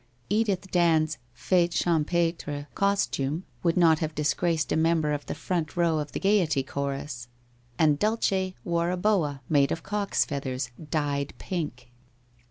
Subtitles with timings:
[0.31, 5.99] Edith Dand's fete champetre costume would not have disgraced a member of the front row
[5.99, 7.27] of the Gaiety chorus,
[7.77, 11.91] and Dulce wore a boa made of cock's feathers, dyed pink.